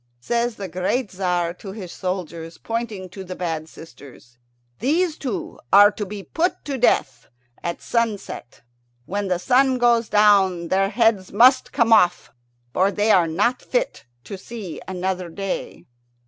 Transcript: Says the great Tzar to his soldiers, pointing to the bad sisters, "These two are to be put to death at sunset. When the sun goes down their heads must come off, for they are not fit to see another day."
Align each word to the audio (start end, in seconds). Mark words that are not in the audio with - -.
Says 0.19 0.55
the 0.55 0.67
great 0.67 1.09
Tzar 1.11 1.53
to 1.59 1.73
his 1.73 1.91
soldiers, 1.91 2.57
pointing 2.57 3.07
to 3.09 3.23
the 3.23 3.35
bad 3.35 3.69
sisters, 3.69 4.39
"These 4.79 5.15
two 5.15 5.59
are 5.71 5.91
to 5.91 6.07
be 6.07 6.23
put 6.23 6.65
to 6.65 6.79
death 6.79 7.27
at 7.61 7.83
sunset. 7.83 8.63
When 9.05 9.27
the 9.27 9.37
sun 9.37 9.77
goes 9.77 10.09
down 10.09 10.69
their 10.69 10.89
heads 10.89 11.31
must 11.31 11.71
come 11.71 11.93
off, 11.93 12.31
for 12.73 12.89
they 12.91 13.11
are 13.11 13.27
not 13.27 13.61
fit 13.61 14.07
to 14.23 14.39
see 14.39 14.81
another 14.87 15.29
day." 15.29 15.85